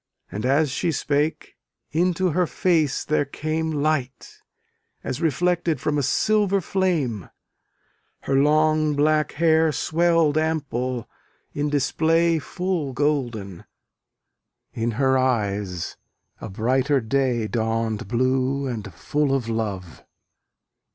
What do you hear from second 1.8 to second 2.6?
into her